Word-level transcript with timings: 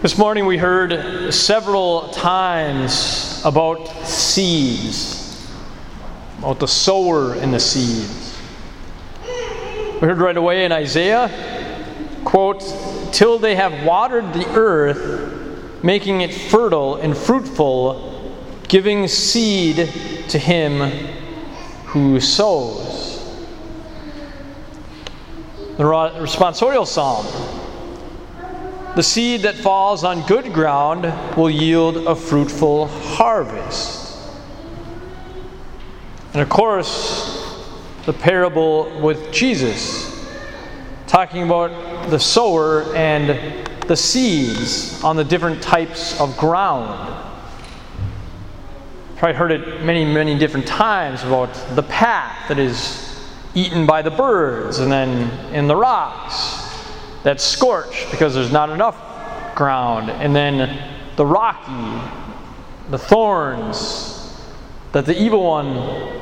This 0.00 0.16
morning 0.16 0.46
we 0.46 0.58
heard 0.58 1.34
several 1.34 2.10
times 2.10 3.42
about 3.44 3.88
seeds, 4.06 5.52
about 6.38 6.60
the 6.60 6.68
sower 6.68 7.34
and 7.34 7.52
the 7.52 7.58
seeds. 7.58 8.38
We 10.00 10.06
heard 10.06 10.18
right 10.18 10.36
away 10.36 10.64
in 10.64 10.70
Isaiah, 10.70 11.28
quote, 12.22 12.62
till 13.12 13.40
they 13.40 13.56
have 13.56 13.84
watered 13.84 14.32
the 14.34 14.48
earth, 14.50 15.82
making 15.82 16.20
it 16.20 16.32
fertile 16.32 16.94
and 16.94 17.16
fruitful, 17.16 18.32
giving 18.68 19.08
seed 19.08 19.78
to 20.28 20.38
him 20.38 20.92
who 21.86 22.20
sows. 22.20 23.18
The 25.76 25.82
responsorial 25.82 26.86
psalm 26.86 27.57
the 28.98 29.04
seed 29.04 29.42
that 29.42 29.54
falls 29.54 30.02
on 30.02 30.26
good 30.26 30.52
ground 30.52 31.04
will 31.36 31.48
yield 31.48 31.98
a 32.08 32.16
fruitful 32.16 32.88
harvest. 32.88 34.28
And 36.32 36.42
of 36.42 36.48
course, 36.48 37.64
the 38.06 38.12
parable 38.12 39.00
with 39.00 39.30
Jesus, 39.30 40.28
talking 41.06 41.44
about 41.44 42.10
the 42.10 42.18
sower 42.18 42.92
and 42.96 43.64
the 43.86 43.94
seeds 43.94 45.00
on 45.04 45.14
the 45.14 45.22
different 45.22 45.62
types 45.62 46.20
of 46.20 46.36
ground. 46.36 47.24
Probably 49.14 49.36
heard 49.36 49.52
it 49.52 49.84
many, 49.84 50.04
many 50.04 50.36
different 50.36 50.66
times 50.66 51.22
about 51.22 51.54
the 51.76 51.84
path 51.84 52.48
that 52.48 52.58
is 52.58 53.16
eaten 53.54 53.86
by 53.86 54.02
the 54.02 54.10
birds 54.10 54.80
and 54.80 54.90
then 54.90 55.54
in 55.54 55.68
the 55.68 55.76
rocks 55.76 56.57
that's 57.22 57.44
scorched 57.44 58.10
because 58.10 58.34
there's 58.34 58.52
not 58.52 58.70
enough 58.70 58.96
ground, 59.54 60.10
and 60.10 60.34
then 60.34 60.82
the 61.16 61.26
rocky, 61.26 62.08
the 62.90 62.98
thorns, 62.98 64.36
that 64.92 65.04
the 65.04 65.20
evil 65.20 65.44
one 65.44 66.12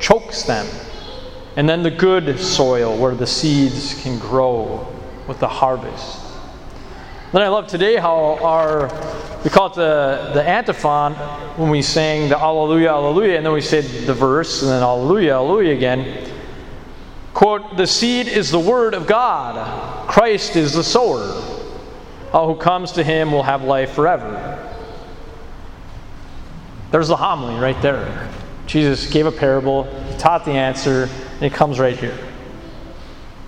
chokes 0.00 0.42
them, 0.42 0.66
and 1.56 1.68
then 1.68 1.82
the 1.82 1.90
good 1.90 2.38
soil 2.38 2.96
where 2.98 3.14
the 3.14 3.26
seeds 3.26 4.00
can 4.02 4.18
grow 4.18 4.86
with 5.28 5.38
the 5.38 5.48
harvest. 5.48 6.18
Then 7.32 7.42
I 7.42 7.48
love 7.48 7.66
today 7.66 7.96
how 7.96 8.38
our 8.42 8.88
we 9.44 9.50
call 9.50 9.66
it 9.66 9.74
the, 9.74 10.30
the 10.34 10.48
antiphon 10.48 11.14
when 11.56 11.68
we 11.68 11.82
sang 11.82 12.28
the 12.28 12.38
Alleluia, 12.38 12.90
Alleluia, 12.90 13.38
and 13.38 13.44
then 13.44 13.52
we 13.52 13.60
say 13.60 13.80
the 13.80 14.14
verse, 14.14 14.62
and 14.62 14.70
then 14.70 14.82
Alleluia, 14.82 15.34
Alleluia 15.34 15.74
again. 15.74 16.31
Quote, 17.34 17.76
the 17.76 17.86
seed 17.86 18.28
is 18.28 18.50
the 18.50 18.58
word 18.58 18.94
of 18.94 19.06
God, 19.06 20.08
Christ 20.08 20.56
is 20.56 20.74
the 20.74 20.84
sower. 20.84 21.42
All 22.32 22.52
who 22.54 22.60
comes 22.60 22.92
to 22.92 23.04
him 23.04 23.32
will 23.32 23.42
have 23.42 23.62
life 23.62 23.92
forever. 23.92 24.58
There's 26.90 27.08
the 27.08 27.16
homily 27.16 27.58
right 27.58 27.80
there. 27.80 28.30
Jesus 28.66 29.10
gave 29.10 29.26
a 29.26 29.32
parable, 29.32 29.84
he 29.84 30.18
taught 30.18 30.44
the 30.44 30.52
answer, 30.52 31.08
and 31.34 31.42
it 31.42 31.52
comes 31.52 31.78
right 31.78 31.96
here. 31.96 32.16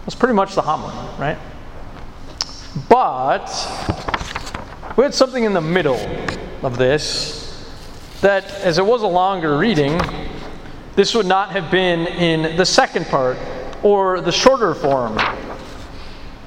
That's 0.00 0.14
pretty 0.14 0.34
much 0.34 0.54
the 0.54 0.62
homily, 0.62 0.94
right? 1.18 1.38
But 2.88 3.48
we 4.96 5.04
had 5.04 5.14
something 5.14 5.44
in 5.44 5.52
the 5.52 5.60
middle 5.60 6.00
of 6.62 6.78
this 6.78 7.42
that, 8.22 8.50
as 8.60 8.78
it 8.78 8.84
was 8.84 9.02
a 9.02 9.06
longer 9.06 9.58
reading, 9.58 10.00
this 10.96 11.14
would 11.14 11.26
not 11.26 11.50
have 11.50 11.70
been 11.70 12.06
in 12.06 12.56
the 12.56 12.64
second 12.64 13.06
part 13.06 13.36
or 13.84 14.20
the 14.20 14.32
shorter 14.32 14.74
form. 14.74 15.16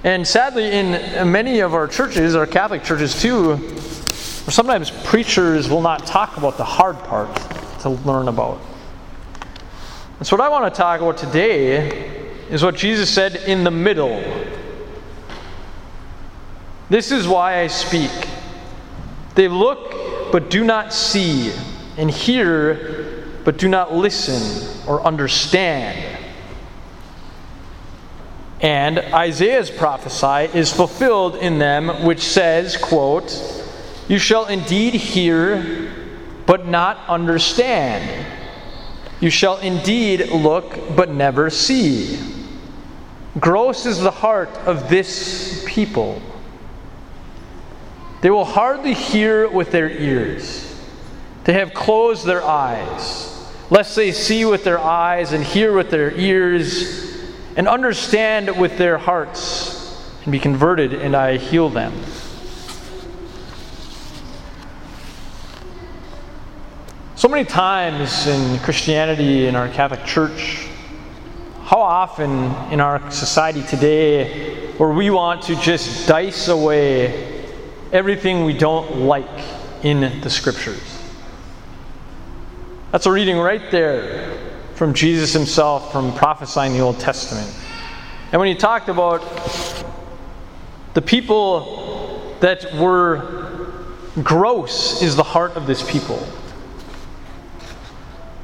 And 0.03 0.27
sadly, 0.27 0.71
in 0.71 1.31
many 1.31 1.59
of 1.61 1.73
our 1.73 1.87
churches, 1.87 2.35
our 2.35 2.47
Catholic 2.47 2.83
churches 2.83 3.21
too, 3.21 3.77
sometimes 3.77 4.89
preachers 4.89 5.69
will 5.69 5.81
not 5.81 6.05
talk 6.05 6.37
about 6.37 6.57
the 6.57 6.65
hard 6.65 6.97
part 6.99 7.33
to 7.81 7.89
learn 7.89 8.27
about. 8.27 8.59
And 10.17 10.27
so, 10.27 10.35
what 10.35 10.43
I 10.43 10.49
want 10.49 10.73
to 10.73 10.75
talk 10.75 10.99
about 10.99 11.17
today 11.17 12.25
is 12.49 12.63
what 12.63 12.75
Jesus 12.75 13.09
said 13.13 13.35
in 13.35 13.63
the 13.63 13.71
middle. 13.71 14.19
This 16.89 17.11
is 17.11 17.27
why 17.27 17.59
I 17.59 17.67
speak. 17.67 18.11
They 19.35 19.47
look 19.47 20.31
but 20.31 20.49
do 20.49 20.63
not 20.63 20.93
see, 20.93 21.51
and 21.97 22.09
hear 22.09 23.25
but 23.43 23.57
do 23.57 23.67
not 23.67 23.93
listen 23.93 24.87
or 24.87 25.01
understand. 25.03 26.06
And 28.61 28.99
Isaiah's 28.99 29.69
prophecy 29.69 30.57
is 30.57 30.73
fulfilled 30.73 31.35
in 31.35 31.59
them, 31.59 32.05
which 32.05 32.21
says, 32.21 32.75
quote, 32.75 33.31
You 34.07 34.17
shall 34.17 34.47
indeed 34.47 34.95
hear, 34.95 35.93
but 36.45 36.67
not 36.67 36.97
understand. 37.07 38.25
You 39.19 39.29
shall 39.29 39.57
indeed 39.59 40.29
look, 40.29 40.95
but 40.95 41.09
never 41.09 41.49
see. 41.49 42.19
Gross 43.39 43.85
is 43.85 43.99
the 43.99 44.11
heart 44.11 44.49
of 44.65 44.89
this 44.89 45.63
people. 45.67 46.19
They 48.21 48.31
will 48.31 48.45
hardly 48.45 48.95
hear 48.95 49.47
with 49.47 49.71
their 49.71 49.89
ears. 49.89 50.63
They 51.43 51.53
have 51.53 51.75
closed 51.75 52.25
their 52.25 52.43
eyes, 52.43 53.53
lest 53.69 53.95
they 53.95 54.11
see 54.11 54.45
with 54.45 54.63
their 54.63 54.79
eyes 54.79 55.33
and 55.33 55.43
hear 55.43 55.73
with 55.73 55.91
their 55.91 56.11
ears 56.11 57.06
and 57.57 57.67
understand 57.67 58.55
with 58.55 58.77
their 58.77 58.99
hearts 58.99 60.13
and 60.23 60.31
be 60.31 60.39
converted, 60.39 60.93
and 60.93 61.15
I 61.15 61.37
heal 61.37 61.69
them. 61.69 61.91
So 67.15 67.27
many 67.27 67.45
times 67.45 68.27
in 68.27 68.59
Christianity, 68.59 69.47
in 69.47 69.55
our 69.55 69.69
Catholic 69.69 70.05
Church, 70.05 70.67
how 71.63 71.81
often 71.81 72.31
in 72.71 72.79
our 72.79 73.09
society 73.09 73.63
today, 73.63 74.67
where 74.77 74.91
we 74.91 75.09
want 75.09 75.41
to 75.43 75.55
just 75.55 76.07
dice 76.07 76.49
away 76.49 77.43
everything 77.91 78.45
we 78.45 78.55
don't 78.55 78.97
like 78.97 79.25
in 79.81 80.21
the 80.21 80.29
Scriptures. 80.29 81.01
That's 82.91 83.07
a 83.07 83.11
reading 83.11 83.37
right 83.37 83.71
there 83.71 84.26
from 84.77 84.93
Jesus 84.93 85.33
himself 85.33 85.91
from 85.91 86.13
prophesying 86.13 86.71
the 86.73 86.79
Old 86.79 86.99
Testament. 86.99 87.51
And 88.31 88.39
when 88.39 88.47
he 88.47 88.53
talked 88.53 88.89
about 88.89 89.21
the 90.93 91.01
people 91.01 92.35
that 92.41 92.75
were 92.75 93.55
gross 94.21 95.01
is 95.01 95.15
the 95.15 95.23
heart 95.23 95.53
of 95.53 95.65
this 95.65 95.81
people. 95.89 96.25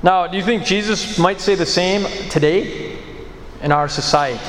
Now, 0.01 0.25
do 0.25 0.35
you 0.35 0.43
think 0.43 0.65
Jesus 0.65 1.19
might 1.19 1.39
say 1.39 1.53
the 1.53 1.67
same 1.67 2.05
today 2.29 2.97
in 3.61 3.71
our 3.71 3.87
society? 3.87 4.43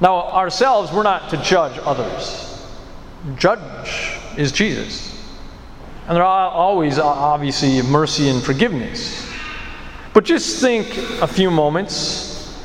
Now, 0.00 0.28
ourselves, 0.28 0.90
we're 0.92 1.02
not 1.02 1.28
to 1.30 1.36
judge 1.42 1.78
others. 1.84 2.66
Judge 3.36 4.18
is 4.38 4.50
Jesus. 4.50 5.19
And 6.10 6.16
there 6.16 6.24
are 6.24 6.50
always, 6.50 6.98
uh, 6.98 7.06
obviously, 7.06 7.80
mercy 7.82 8.30
and 8.30 8.42
forgiveness. 8.42 9.30
But 10.12 10.24
just 10.24 10.60
think 10.60 10.96
a 11.22 11.26
few 11.28 11.52
moments 11.52 12.60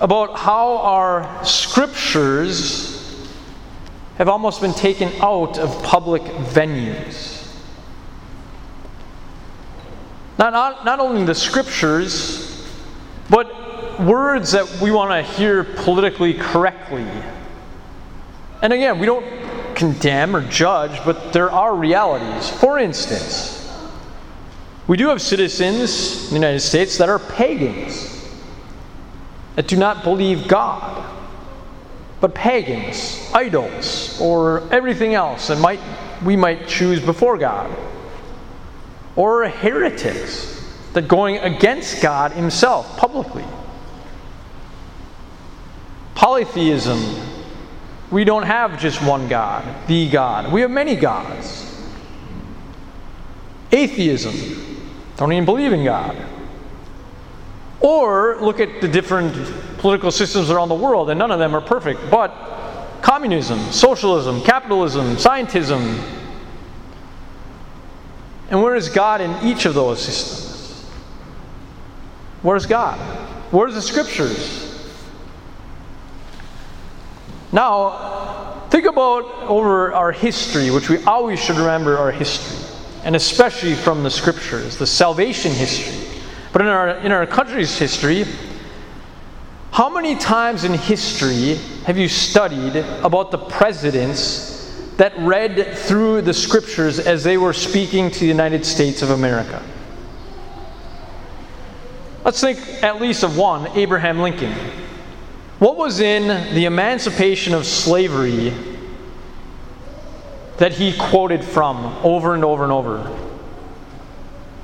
about 0.00 0.36
how 0.36 0.78
our 0.78 1.44
scriptures 1.44 3.24
have 4.18 4.28
almost 4.28 4.60
been 4.60 4.74
taken 4.74 5.12
out 5.22 5.60
of 5.60 5.80
public 5.84 6.22
venues. 6.22 7.56
Not, 10.40 10.52
not, 10.52 10.84
not 10.84 10.98
only 10.98 11.24
the 11.24 11.36
scriptures, 11.36 12.66
but 13.30 14.00
words 14.00 14.50
that 14.50 14.80
we 14.80 14.90
want 14.90 15.12
to 15.12 15.22
hear 15.34 15.62
politically 15.62 16.34
correctly. 16.34 17.06
And 18.60 18.72
again, 18.72 18.98
we 18.98 19.06
don't 19.06 19.51
condemn 19.74 20.34
or 20.36 20.46
judge, 20.48 21.04
but 21.04 21.32
there 21.32 21.50
are 21.50 21.74
realities. 21.74 22.48
For 22.50 22.78
instance, 22.78 23.58
we 24.86 24.96
do 24.96 25.08
have 25.08 25.22
citizens 25.22 26.24
in 26.24 26.28
the 26.30 26.34
United 26.34 26.60
States 26.60 26.98
that 26.98 27.08
are 27.08 27.18
pagans, 27.18 28.28
that 29.56 29.68
do 29.68 29.76
not 29.76 30.04
believe 30.04 30.48
God, 30.48 31.08
but 32.20 32.34
pagans, 32.34 33.30
idols, 33.34 34.18
or 34.20 34.62
everything 34.72 35.14
else 35.14 35.48
that 35.48 35.58
might, 35.58 35.80
we 36.24 36.36
might 36.36 36.68
choose 36.68 37.00
before 37.00 37.38
God, 37.38 37.74
or 39.16 39.48
heretics 39.48 40.52
that 40.92 41.08
going 41.08 41.38
against 41.38 42.02
God 42.02 42.32
Himself 42.32 42.96
publicly. 42.96 43.44
Polytheism 46.14 46.98
we 48.12 48.24
don't 48.24 48.42
have 48.42 48.78
just 48.78 49.02
one 49.02 49.26
God, 49.26 49.64
the 49.88 50.08
God. 50.10 50.52
We 50.52 50.60
have 50.60 50.70
many 50.70 50.94
gods. 50.94 51.68
Atheism, 53.72 54.34
don't 55.16 55.32
even 55.32 55.46
believe 55.46 55.72
in 55.72 55.82
God. 55.82 56.14
Or 57.80 58.36
look 58.40 58.60
at 58.60 58.82
the 58.82 58.86
different 58.86 59.34
political 59.78 60.10
systems 60.10 60.50
around 60.50 60.68
the 60.68 60.74
world, 60.74 61.08
and 61.08 61.18
none 61.18 61.30
of 61.30 61.38
them 61.38 61.56
are 61.56 61.60
perfect, 61.62 62.00
but 62.10 62.30
communism, 63.00 63.58
socialism, 63.72 64.42
capitalism, 64.42 65.16
scientism. 65.16 65.98
And 68.50 68.62
where 68.62 68.74
is 68.74 68.90
God 68.90 69.22
in 69.22 69.34
each 69.42 69.64
of 69.64 69.72
those 69.72 70.00
systems? 70.02 70.84
Where's 72.42 72.66
God? 72.66 72.98
Where's 73.50 73.74
the 73.74 73.82
scriptures? 73.82 74.71
Now, 77.52 78.66
think 78.70 78.86
about 78.86 79.24
over 79.42 79.92
our 79.92 80.10
history, 80.10 80.70
which 80.70 80.88
we 80.88 81.02
always 81.04 81.38
should 81.38 81.56
remember 81.56 81.98
our 81.98 82.10
history, 82.10 82.58
and 83.04 83.14
especially 83.14 83.74
from 83.74 84.02
the 84.02 84.10
scriptures, 84.10 84.78
the 84.78 84.86
salvation 84.86 85.52
history. 85.52 86.08
But 86.52 86.62
in 86.62 86.68
our, 86.68 86.88
in 86.98 87.12
our 87.12 87.26
country's 87.26 87.78
history, 87.78 88.24
how 89.70 89.90
many 89.90 90.16
times 90.16 90.64
in 90.64 90.74
history 90.74 91.54
have 91.84 91.98
you 91.98 92.08
studied 92.08 92.76
about 92.76 93.30
the 93.30 93.38
presidents 93.38 94.50
that 94.96 95.12
read 95.18 95.76
through 95.76 96.22
the 96.22 96.34
scriptures 96.34 96.98
as 96.98 97.24
they 97.24 97.36
were 97.36 97.52
speaking 97.52 98.10
to 98.10 98.20
the 98.20 98.26
United 98.26 98.64
States 98.64 99.02
of 99.02 99.10
America? 99.10 99.62
Let's 102.24 102.40
think 102.40 102.58
at 102.82 103.00
least 103.00 103.24
of 103.24 103.36
one 103.36 103.66
Abraham 103.76 104.20
Lincoln. 104.20 104.54
What 105.62 105.76
was 105.76 106.00
in 106.00 106.26
the 106.56 106.64
emancipation 106.64 107.54
of 107.54 107.64
slavery 107.66 108.52
that 110.56 110.72
he 110.72 110.92
quoted 110.98 111.44
from 111.44 111.86
over 112.02 112.34
and 112.34 112.44
over 112.44 112.64
and 112.64 112.72
over? 112.72 113.16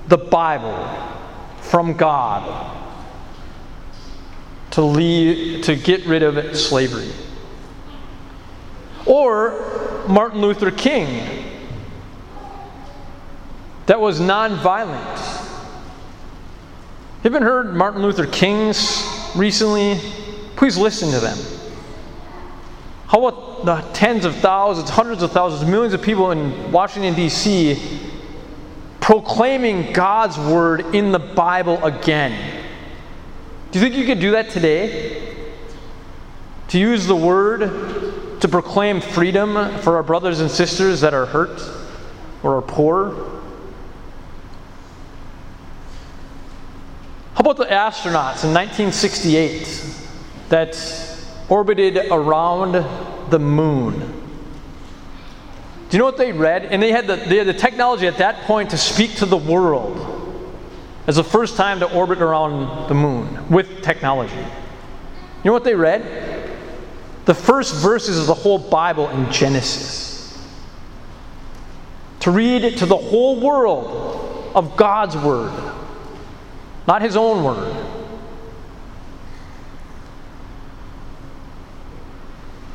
The 0.09 0.19
Bible 0.19 0.89
from 1.61 1.93
God 1.93 2.75
to, 4.73 4.83
leave, 4.83 5.63
to 5.67 5.77
get 5.77 6.05
rid 6.05 6.25
of 6.25 6.57
slavery. 6.57 7.13
Or 9.07 10.05
Martin 10.09 10.41
Luther 10.41 10.73
King, 10.73 11.45
that 13.87 14.01
was 14.01 14.19
nonviolent. 14.19 15.45
You 17.23 17.31
haven't 17.31 17.45
heard 17.45 17.73
Martin 17.77 18.03
Luther 18.03 18.27
King's 18.27 19.05
recently? 19.37 20.01
Please 20.59 20.77
listen 20.77 21.13
to 21.13 21.21
them. 21.21 21.39
How 23.07 23.25
about 23.25 23.65
the 23.65 23.81
tens 23.93 24.25
of 24.25 24.35
thousands, 24.35 24.91
hundreds 24.91 25.23
of 25.23 25.31
thousands, 25.31 25.71
millions 25.71 25.95
of 25.95 26.03
people 26.03 26.33
in 26.33 26.73
Washington, 26.73 27.15
D.C. 27.15 27.81
proclaiming 28.99 29.93
God's 29.93 30.37
word 30.37 30.97
in 30.97 31.13
the 31.13 31.21
Bible 31.21 31.83
again? 31.85 32.65
Do 33.71 33.79
you 33.79 33.85
think 33.85 33.95
you 33.95 34.05
could 34.05 34.19
do 34.19 34.33
that 34.33 34.51
today? 34.51 35.33
To 36.71 36.79
use 36.81 37.07
the 37.07 37.15
word 37.15 38.41
to 38.41 38.49
proclaim 38.49 39.01
freedom 39.01 39.79
for 39.79 39.95
our 39.95 40.03
brothers 40.03 40.41
and 40.41 40.51
sisters 40.51 41.01
that 41.03 41.15
are 41.15 41.27
hurt 41.27 41.63
or 42.43 42.57
are 42.57 42.63
poor? 42.63 43.11
How 47.35 47.43
about 47.43 47.59
the 47.59 47.67
astronauts 47.67 48.43
in 48.43 48.53
1968? 48.53 50.07
That 50.49 50.77
orbited 51.49 51.97
around 52.11 52.73
the 53.31 53.39
moon. 53.39 54.19
Do 55.89 55.97
you 55.97 55.99
know 55.99 56.05
what 56.05 56.19
they 56.19 56.33
read? 56.33 56.67
And 56.67 56.83
they 56.83 56.93
had, 56.93 57.07
the, 57.07 57.17
they 57.17 57.39
had 57.39 57.47
the 57.47 57.55
technology 57.55 58.07
at 58.07 58.19
that 58.19 58.43
point 58.43 58.71
to 58.71 58.79
speak 58.79 59.17
to 59.17 59.27
the 59.27 59.37
world 59.37 60.15
as 61.07 61.17
the 61.17 61.25
first 61.25 61.57
time 61.57 61.81
to 61.81 61.91
orbit 61.95 62.21
around 62.21 62.89
the 62.89 62.95
moon 62.95 63.49
with 63.49 63.83
technology. 63.83 64.37
You 64.37 65.45
know 65.45 65.53
what 65.53 65.65
they 65.65 65.75
read? 65.75 66.03
The 67.25 67.35
first 67.35 67.75
verses 67.75 68.19
of 68.19 68.27
the 68.27 68.35
whole 68.35 68.59
Bible 68.59 69.09
in 69.09 69.31
Genesis. 69.33 70.39
To 72.21 72.31
read 72.31 72.77
to 72.79 72.87
the 72.87 72.97
whole 72.97 73.41
world 73.41 74.53
of 74.55 74.77
God's 74.77 75.17
Word, 75.17 75.53
not 76.87 77.01
His 77.01 77.17
own 77.17 77.45
Word. 77.45 77.98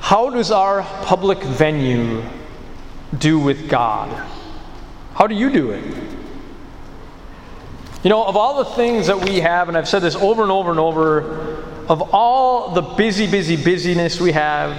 How 0.04 0.30
does 0.30 0.52
our 0.52 0.84
public 1.06 1.42
venue 1.42 2.22
do 3.18 3.40
with 3.40 3.70
God? 3.70 4.10
How 5.14 5.28
do 5.28 5.36
you 5.36 5.50
do 5.50 5.72
it? 5.72 5.82
You 8.04 8.10
know, 8.10 8.26
of 8.26 8.36
all 8.36 8.58
the 8.66 8.72
things 8.72 9.08
that 9.08 9.18
we 9.18 9.40
have, 9.40 9.70
and 9.70 9.78
I've 9.78 9.88
said 9.88 10.00
this 10.00 10.18
over 10.18 10.42
and 10.42 10.52
over 10.52 10.72
and 10.72 10.80
over, 10.80 11.64
of 11.88 12.14
all 12.14 12.74
the 12.74 12.82
busy, 12.82 13.32
busy, 13.32 13.56
busyness 13.56 14.20
we 14.20 14.34
have, 14.34 14.76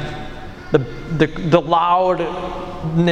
the, 0.73 0.81
the, 1.17 1.27
the 1.27 1.61
loudness 1.63 3.07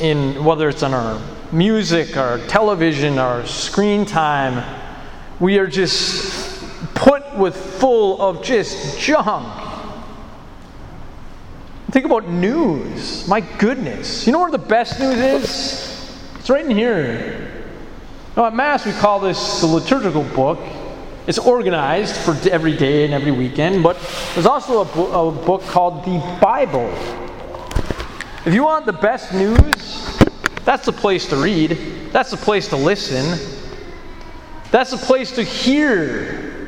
in 0.00 0.44
whether 0.44 0.68
it's 0.68 0.82
on 0.82 0.92
our 0.92 1.22
music, 1.52 2.16
our 2.16 2.38
television, 2.48 3.16
our 3.20 3.46
screen 3.46 4.04
time, 4.04 4.64
we 5.38 5.58
are 5.58 5.68
just 5.68 6.64
put 6.96 7.22
with 7.36 7.54
full 7.56 8.20
of 8.20 8.42
just 8.42 8.98
junk. 8.98 9.67
Think 11.90 12.04
about 12.04 12.28
news. 12.28 13.26
My 13.26 13.40
goodness. 13.40 14.26
You 14.26 14.32
know 14.32 14.40
where 14.40 14.50
the 14.50 14.58
best 14.58 15.00
news 15.00 15.16
is? 15.16 16.28
It's 16.38 16.50
right 16.50 16.64
in 16.64 16.70
here. 16.70 17.64
Now, 18.36 18.44
at 18.44 18.54
Mass, 18.54 18.84
we 18.84 18.92
call 18.92 19.20
this 19.20 19.60
the 19.60 19.66
liturgical 19.66 20.22
book. 20.22 20.58
It's 21.26 21.38
organized 21.38 22.16
for 22.16 22.36
every 22.50 22.76
day 22.76 23.04
and 23.04 23.14
every 23.14 23.32
weekend, 23.32 23.82
but 23.82 23.96
there's 24.34 24.46
also 24.46 24.82
a, 24.82 24.84
bo- 24.84 25.28
a 25.28 25.32
book 25.32 25.62
called 25.62 26.04
the 26.04 26.18
Bible. 26.40 26.88
If 28.44 28.54
you 28.54 28.64
want 28.64 28.86
the 28.86 28.92
best 28.92 29.32
news, 29.32 30.18
that's 30.64 30.86
the 30.86 30.92
place 30.92 31.26
to 31.28 31.36
read, 31.36 32.12
that's 32.12 32.30
the 32.30 32.36
place 32.36 32.68
to 32.68 32.76
listen, 32.76 33.38
that's 34.70 34.90
the 34.90 34.98
place 34.98 35.32
to 35.32 35.42
hear. 35.42 36.66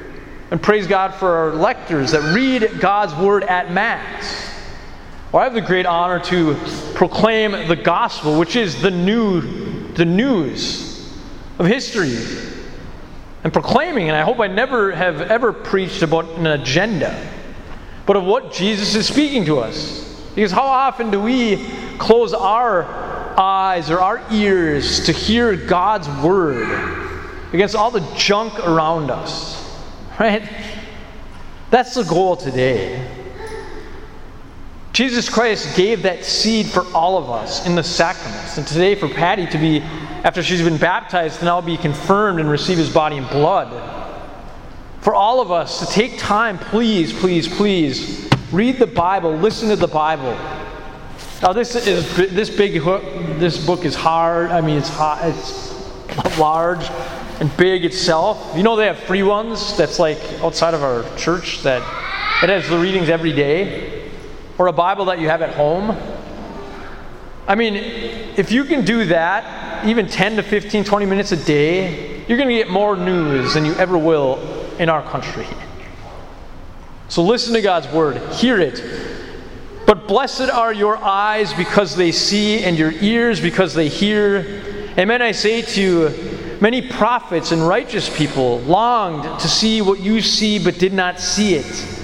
And 0.51 0.63
praise 0.63 0.87
God 0.87 1.15
for 1.15 1.31
our 1.31 1.53
lectors 1.53 2.11
that 2.13 2.35
read 2.35 2.81
God's 2.81 3.15
Word 3.15 3.45
at 3.45 3.71
Mass. 3.71 4.50
Well, 5.33 5.43
I 5.43 5.45
have 5.45 5.55
the 5.55 5.61
great 5.61 5.87
honor 5.87 6.19
to 6.25 6.57
proclaim 6.95 7.53
the 7.69 7.77
gospel, 7.77 8.37
which 8.37 8.57
is 8.57 8.83
the 8.83 8.91
new, 8.91 9.93
the 9.93 10.05
news 10.05 11.09
of 11.61 11.67
history. 11.67 12.17
And 13.45 13.53
proclaiming, 13.53 14.09
and 14.09 14.17
I 14.17 14.23
hope 14.23 14.41
I 14.41 14.49
never 14.49 14.91
have 14.91 15.21
ever 15.21 15.53
preached 15.53 16.03
about 16.03 16.29
an 16.31 16.49
agenda, 16.49 17.29
but 18.07 18.17
of 18.17 18.25
what 18.25 18.53
Jesus 18.53 18.97
is 18.97 19.07
speaking 19.07 19.45
to 19.45 19.61
us. 19.61 20.21
Because 20.35 20.51
how 20.51 20.67
often 20.67 21.13
do 21.13 21.21
we 21.21 21.65
close 21.99 22.35
our 22.35 22.85
eyes 23.39 23.89
or 23.89 24.01
our 24.01 24.21
ears 24.33 25.07
to 25.07 25.13
hear 25.13 25.55
God's 25.55 26.09
word 26.25 26.69
against 27.53 27.77
all 27.77 27.93
the 27.93 28.05
junk 28.17 28.59
around 28.67 29.11
us? 29.11 29.59
Right? 30.21 30.43
That's 31.71 31.95
the 31.95 32.03
goal 32.03 32.37
today. 32.37 33.20
Jesus 34.93 35.29
Christ 35.29 35.77
gave 35.77 36.03
that 36.03 36.25
seed 36.25 36.67
for 36.67 36.85
all 36.93 37.17
of 37.17 37.31
us 37.31 37.65
in 37.67 37.77
the 37.77 37.83
sacraments. 37.83 38.59
And 38.59 38.67
today, 38.67 38.95
for 38.97 39.09
Patty 39.09 39.47
to 39.47 39.59
be, 39.59 39.81
after 40.25 40.43
she's 40.43 40.63
been 40.63 40.79
baptized, 40.79 41.39
to 41.39 41.45
now 41.45 41.61
be 41.61 41.77
confirmed 41.77 42.41
and 42.41 42.51
receive 42.51 42.79
his 42.79 42.93
body 42.93 43.17
and 43.17 43.29
blood. 43.29 43.71
For 45.01 45.15
all 45.15 45.41
of 45.41 45.51
us 45.51 45.81
to 45.81 45.87
take 45.87 46.19
time, 46.19 46.59
please, 46.59 47.13
please, 47.13 47.47
please, 47.47 48.29
read 48.51 48.79
the 48.79 48.87
Bible, 48.87 49.33
listen 49.37 49.69
to 49.69 49.77
the 49.77 49.87
Bible. 49.87 50.37
Now, 51.41 51.53
this 51.53 51.75
is 51.75 52.17
this 52.17 52.51
big 52.51 52.75
this 53.39 53.65
book 53.65 53.85
is 53.85 53.95
hard. 53.95 54.51
I 54.51 54.61
mean, 54.61 54.77
it's 54.77 54.91
hot, 54.91 55.21
it's 55.25 56.39
large 56.39 56.85
and 57.41 57.57
big 57.57 57.85
itself. 57.85 58.55
You 58.55 58.63
know, 58.63 58.77
they 58.77 58.87
have 58.87 58.99
free 58.99 59.23
ones 59.23 59.75
that's 59.77 59.99
like 59.99 60.19
outside 60.43 60.75
of 60.75 60.83
our 60.83 61.05
church 61.17 61.63
that 61.63 61.81
it 62.43 62.51
has 62.51 62.69
the 62.69 62.79
readings 62.79 63.09
every 63.09 63.33
day 63.33 63.90
or 64.61 64.67
a 64.67 64.73
Bible 64.75 65.07
that 65.07 65.19
you 65.19 65.27
have 65.27 65.41
at 65.41 65.55
home. 65.55 65.97
I 67.49 67.55
mean, 67.55 67.77
if 67.77 68.53
you 68.53 68.65
can 68.65 68.85
do 68.85 69.07
that, 69.07 69.87
even 69.87 70.07
10 70.07 70.37
to 70.37 70.43
15, 70.43 70.85
20 70.85 71.07
minutes 71.07 71.33
a 71.33 71.43
day, 71.43 72.23
you're 72.27 72.37
going 72.37 72.51
to 72.51 72.55
get 72.55 72.69
more 72.69 72.95
news 72.95 73.55
than 73.55 73.65
you 73.65 73.73
ever 73.77 73.97
will 73.97 74.39
in 74.79 74.91
our 74.91 75.03
country. 75.03 75.47
So 77.09 77.23
listen 77.23 77.55
to 77.55 77.63
God's 77.63 77.89
word, 77.89 78.19
hear 78.35 78.61
it. 78.61 78.85
But 79.87 80.07
blessed 80.07 80.51
are 80.51 80.75
your 80.75 80.99
eyes 80.99 81.55
because 81.55 81.97
they 81.97 82.13
see, 82.13 82.63
and 82.63 82.79
your 82.79 82.93
ears 82.93 83.41
because 83.41 83.73
they 83.73 83.89
hear. 83.89 84.63
Amen, 84.99 85.23
I 85.23 85.33
say 85.33 85.63
to 85.63 85.81
you, 85.81 86.59
many 86.61 86.87
prophets 86.87 87.51
and 87.51 87.67
righteous 87.67 88.15
people 88.15 88.59
longed 88.61 89.41
to 89.41 89.49
see 89.49 89.81
what 89.81 90.01
you 90.01 90.21
see 90.21 90.63
but 90.63 90.79
did 90.79 90.93
not 90.93 91.19
see 91.19 91.55
it 91.55 92.00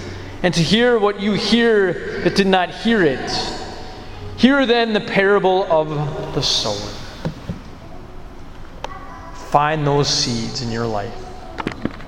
and 0.46 0.54
to 0.54 0.62
hear 0.62 0.96
what 0.96 1.18
you 1.18 1.32
hear 1.32 2.20
that 2.22 2.36
did 2.36 2.46
not 2.46 2.70
hear 2.70 3.02
it. 3.02 3.32
Hear 4.36 4.64
then 4.64 4.92
the 4.92 5.00
parable 5.00 5.64
of 5.64 5.88
the 6.36 6.40
sower. 6.40 6.88
Find 9.50 9.84
those 9.84 10.08
seeds 10.08 10.62
in 10.62 10.70
your 10.70 10.86
life. 10.86 11.25